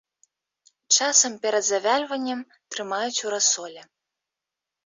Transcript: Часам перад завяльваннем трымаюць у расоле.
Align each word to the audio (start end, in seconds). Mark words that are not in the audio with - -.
Часам 0.95 1.35
перад 1.43 1.63
завяльваннем 1.69 2.39
трымаюць 2.77 3.23
у 3.29 3.35
расоле. 3.35 3.81